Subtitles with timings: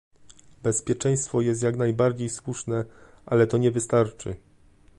[0.63, 2.85] Bezpieczeństwo jest jak najbardziej słuszne,
[3.25, 4.35] ale to nie wystarczy